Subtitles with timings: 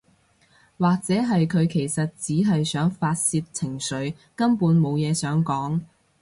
[0.79, 5.79] 或者係佢其實只係想發洩情緒，根本無嘢想講